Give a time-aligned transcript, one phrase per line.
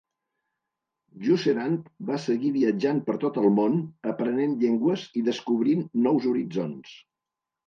[1.25, 3.77] Jusserand va seguir viatjant per tot el món,
[4.13, 6.99] aprenent llengües i descobrint nous horitzons.